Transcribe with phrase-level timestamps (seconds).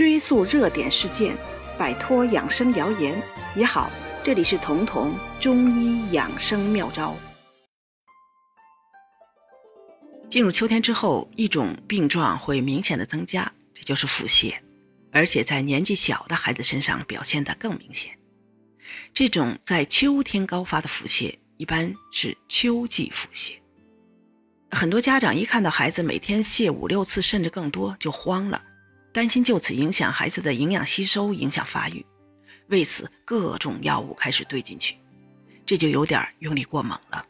[0.00, 1.36] 追溯热点事件，
[1.78, 3.22] 摆脱养生谣言
[3.54, 3.90] 也好。
[4.22, 7.14] 这里是彤彤中医养生妙招。
[10.30, 14.54] 进入秋天之后，一种病状会明显的增加，这就是腹泻，
[15.12, 18.18] 而且在年纪小的孩子身上表现得更明显。
[19.12, 23.52] 这种在秋天高发的腹泻，一般是秋季腹泻。
[24.70, 28.62] 很多家长一看到孩子每天泻五六次甚至更多，就慌了。
[29.12, 32.04] 担心就此影响孩子的营养吸收，影响发育，
[32.68, 34.96] 为此各种药物开始兑进去，
[35.66, 37.26] 这就有点用力过猛了。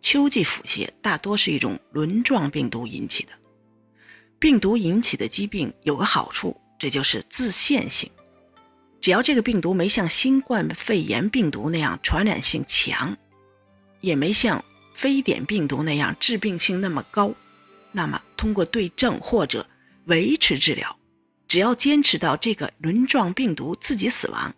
[0.00, 3.32] 秋季腹泻大多是一种轮状病毒引起的，
[4.38, 8.10] 病毒引起的疾病有个好处，这就是自限性。
[9.00, 13.16] 只要这个病毒没像新冠肺炎病毒那样传染性强，
[14.02, 14.62] 也没像
[14.94, 17.32] 非典病毒那样致病性那么高，
[17.92, 19.66] 那么通过对症或者
[20.06, 20.98] 维持治疗，
[21.48, 24.54] 只要坚持到这个轮状病毒自己死亡，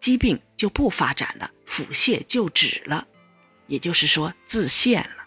[0.00, 3.06] 疾病就不发展了，腹泻就止了，
[3.66, 5.26] 也就是说自限了。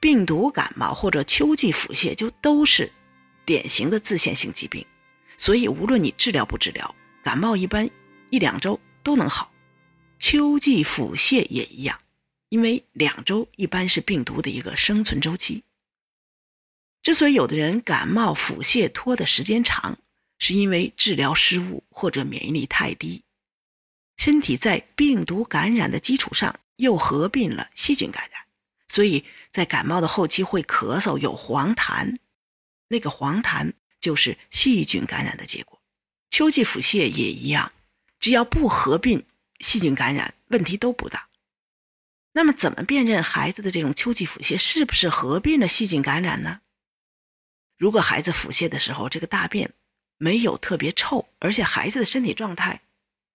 [0.00, 2.92] 病毒感冒或者秋季腹泻就都是
[3.44, 4.86] 典型的自限性疾病，
[5.36, 6.94] 所以无论你治疗不治疗，
[7.24, 7.88] 感冒一般
[8.30, 9.50] 一两周都能好，
[10.18, 11.98] 秋季腹泻也一样，
[12.50, 15.64] 因为两周一般是病毒的一个生存周期。
[17.06, 19.96] 之所以有的人感冒腹泻拖的时间长，
[20.40, 23.22] 是因为治疗失误或者免疫力太低，
[24.16, 28.42] 身体在病毒感染的基础上又合并了细菌感染，
[28.88, 32.16] 所以在感冒的后期会咳嗽有黄痰，
[32.88, 35.80] 那个黄痰就是细菌感染的结果。
[36.30, 37.70] 秋季腹泻也一样，
[38.18, 39.24] 只要不合并
[39.60, 41.28] 细菌感染，问题都不大。
[42.32, 46.62] 那么怎么辨认孩子的这种秋季腹泻是不是合并了细菌感染呢？
[47.76, 49.74] 如果孩子腹泻的时候，这个大便
[50.16, 52.80] 没有特别臭，而且孩子的身体状态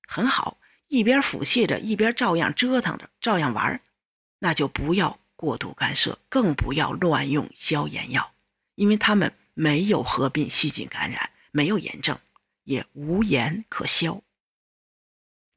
[0.07, 3.79] 很好，一边腹泻着，一边照样折腾着，照样玩
[4.39, 8.33] 那就不要过度干涉，更不要乱用消炎药，
[8.73, 12.17] 因为他们没有合并细菌感染，没有炎症，
[12.63, 14.23] 也无炎可消。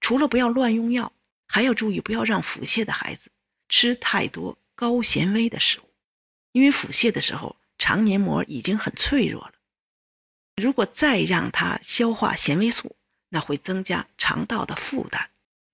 [0.01, 1.11] 除了不要乱用药，
[1.47, 3.31] 还要注意不要让腹泻的孩子
[3.71, 5.89] 吃太多高纤维的食物，
[6.53, 7.57] 因为腹泻的时候。
[7.79, 9.55] 肠黏膜已经很脆弱了，
[10.57, 12.97] 如果再让它消化纤维素，
[13.31, 15.29] 那会增加肠道的负担，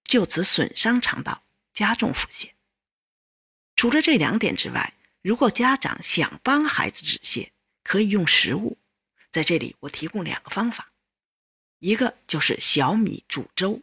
[0.05, 1.43] 就此损伤肠道，
[1.75, 2.51] 加重腹泻。
[3.77, 7.51] 除了这两点之外，如果家长想帮孩子止泻，
[7.83, 8.79] 可以用食物。
[9.31, 10.93] 在这里，我提供两个方法，
[11.79, 13.83] 一个就是小米煮粥，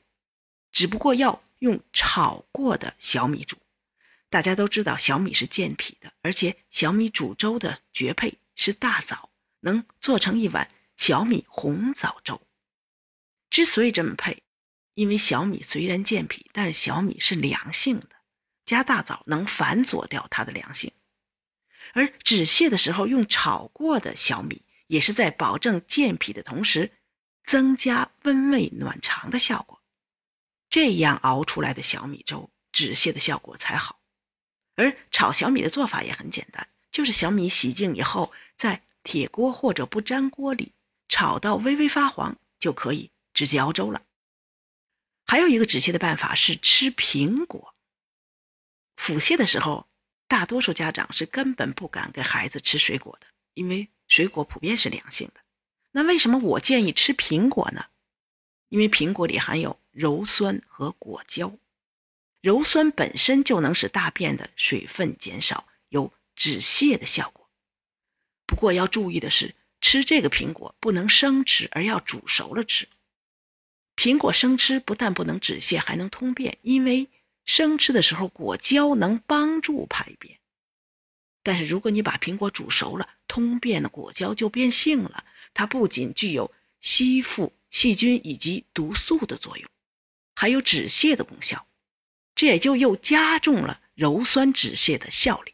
[0.72, 3.57] 只不过要用炒过的小米煮。
[4.29, 9.29] 大家都知道小米是健脾的，而且小米煮粥的绝配是大枣，
[9.61, 12.41] 能做成一碗小米红枣粥。
[13.49, 14.43] 之所以这么配，
[14.95, 18.09] 因为小米虽然健脾，但是小米是凉性的，
[18.65, 20.91] 加大枣能反佐掉它的凉性。
[21.94, 26.91] 而止泻的时候用炒过的小米，也是在保证健脾的同时，
[27.45, 29.81] 增加温胃暖肠的效果。
[30.69, 34.01] 这样熬出来的小米粥止泻的效果才好。
[34.77, 40.71] 而炒小米的做法也很简单，就是小米洗净以后，在铁锅或者不粘锅里
[41.09, 44.03] 炒到微微发黄，就可以直接熬粥了。
[45.25, 47.73] 还有一个止泻的办法是吃苹果。
[48.95, 49.89] 腹泻的时候，
[50.27, 55.41] 大多数家长是根本不敢给孩子吃水果的，因为水果普遍是凉性的。
[55.91, 57.85] 那为什么我建议吃苹果呢？
[58.69, 61.57] 因为苹果里含有鞣酸和果胶。
[62.41, 67.49] 鞣酸本身就能使大便的水分减少，有止泻的效果。
[68.45, 72.87] 不过要注意的是，吃这个苹果不能生吃，而要煮熟了吃。
[73.95, 77.09] 苹果生吃不但不能止泻，还能通便，因为
[77.45, 80.39] 生吃的时候果胶能帮助排便。
[81.43, 89.69] 但是如果你把苹果煮熟了，通便的果胶就变性了，它不仅具有吸附细菌以及毒素的作用，
[90.35, 91.66] 还有止泻的功效。
[92.38, 95.54] 这也就又加重了鞣酸止泻的效率。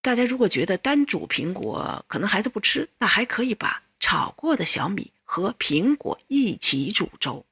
[0.00, 7.44] 大家如果觉得单煮苹果可能孩子不吃，那还可以把炒过的小米和苹果一起煮粥，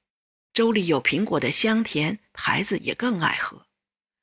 [0.55, 3.67] 粥里有苹果的香甜，孩子也更爱喝。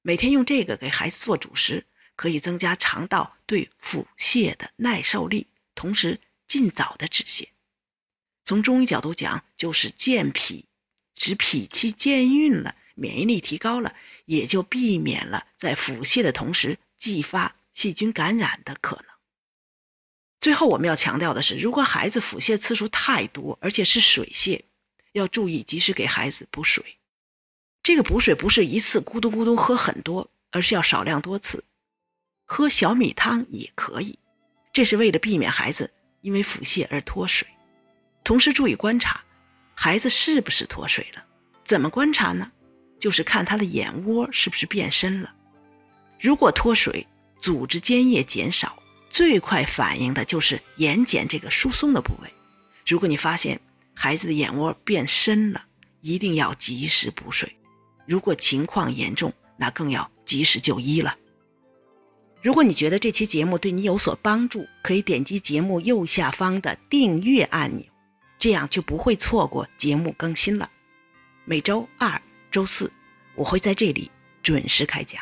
[0.02, 1.86] 每天用这个给孩子做主食，
[2.16, 5.46] 可以增加肠道对腹泻的耐受力，
[5.76, 7.50] 同时尽早的止泻。
[8.44, 10.66] 从中医角度讲，就是健脾，
[11.16, 12.76] 使脾气健运了。
[12.96, 13.94] 免疫力提高了，
[14.26, 19.06] 也就避免了在腹泻的同时继发细菌感染的可能。
[20.40, 24.62] 最后我们要强调的是，如果孩子腹泻次数太多，而且是水泻，
[25.14, 26.98] 要注意及时给孩子补水。
[27.82, 31.64] 这个补水不是一次咕嘟咕嘟喝很多，而是要少量多次，
[32.46, 34.18] 喝小米汤也可以。
[34.74, 35.92] 这是为了避免孩子
[36.22, 37.48] 因为腹泻而脱水。
[38.24, 39.24] 同时注意观察，
[39.74, 41.24] 孩子是不是脱水了？
[41.64, 42.52] 怎么观察呢？
[43.06, 45.32] 就是看他的眼窝是不是变深了。
[46.20, 47.06] 如果脱水，
[47.38, 48.82] 组织间液减少。
[49.12, 52.34] 最快反应的就是眼睑这个疏松的部位。
[52.84, 53.62] 如果你发现
[53.94, 55.68] 孩子的眼窝变深了，
[56.02, 57.56] 一定要及时补水。
[58.08, 61.16] 如果情况严重，那更要及时就医了。
[62.42, 67.86] 如果你觉得这期节目对你有所帮助，可以点击节目右下方的订阅按钮，
[68.40, 70.72] 这样就不会错过节目更新了。
[71.46, 72.20] 每周二、
[72.56, 72.90] 周四，
[73.36, 74.10] 我会在这里
[74.42, 75.22] 准时开讲。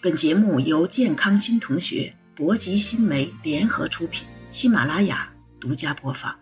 [0.00, 5.28] 本节目由健康新同学、博吉新媒联合出品，喜马拉雅
[5.58, 6.32] 独家播放。